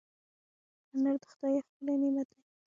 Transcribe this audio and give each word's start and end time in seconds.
انار 0.95 1.15
د 1.21 1.23
خدای 1.31 1.51
یو 1.57 1.65
ښکلی 1.69 1.93
نعمت 2.01 2.27
دی. 2.33 2.41